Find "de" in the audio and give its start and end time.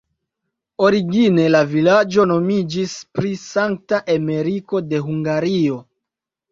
4.91-5.05